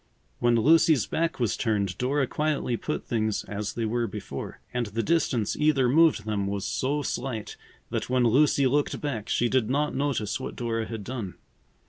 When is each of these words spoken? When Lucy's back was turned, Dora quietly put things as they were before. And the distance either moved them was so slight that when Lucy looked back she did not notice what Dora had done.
When 0.39 0.55
Lucy's 0.55 1.05
back 1.05 1.39
was 1.39 1.55
turned, 1.55 1.95
Dora 1.99 2.25
quietly 2.25 2.75
put 2.75 3.05
things 3.05 3.43
as 3.43 3.73
they 3.73 3.85
were 3.85 4.07
before. 4.07 4.59
And 4.73 4.87
the 4.87 5.03
distance 5.03 5.55
either 5.55 5.87
moved 5.87 6.25
them 6.25 6.47
was 6.47 6.65
so 6.65 7.03
slight 7.03 7.55
that 7.91 8.09
when 8.09 8.23
Lucy 8.23 8.65
looked 8.65 8.99
back 8.99 9.29
she 9.29 9.47
did 9.47 9.69
not 9.69 9.93
notice 9.93 10.39
what 10.39 10.55
Dora 10.55 10.87
had 10.87 11.03
done. 11.03 11.35